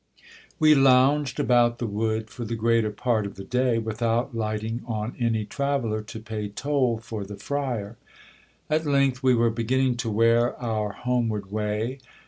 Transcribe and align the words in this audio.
We 0.57 0.73
lounged 0.73 1.39
about 1.39 1.77
the 1.77 1.85
wood 1.85 2.31
for 2.31 2.43
the 2.43 2.55
greater 2.55 2.89
part 2.89 3.27
of 3.27 3.35
the 3.35 3.43
day, 3.43 3.77
without 3.77 4.33
lighting 4.35 4.81
on 4.87 5.15
any 5.19 5.45
traveller 5.45 6.01
to 6.01 6.19
pay 6.19 6.47
toll 6.49 6.97
for 6.97 7.23
the 7.23 7.37
friar. 7.37 7.97
At 8.67 8.87
length 8.87 9.21
we 9.21 9.35
were 9.35 9.51
beginning 9.51 9.97
to 9.97 10.09
wear 10.09 10.59
our 10.59 10.91
homeward 10.91 11.51
way. 11.51 11.99